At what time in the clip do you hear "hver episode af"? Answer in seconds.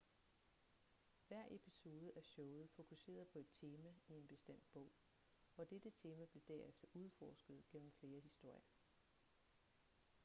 1.27-2.23